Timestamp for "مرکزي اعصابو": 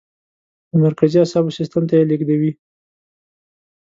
0.85-1.55